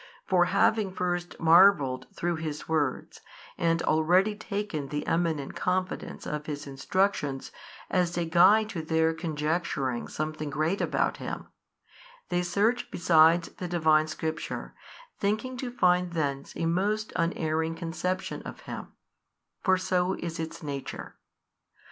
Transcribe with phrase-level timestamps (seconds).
[0.25, 3.21] For having first marvelled through His Words,
[3.55, 7.51] and already taken the eminent confidence of His instructions
[7.87, 11.49] as a guide to their conjecturing something great about Him,
[12.29, 14.73] they search besides the Divine Scripture,
[15.19, 18.93] thinking to find thence a most unerring conception of Him:
[19.61, 21.17] for so is its nature.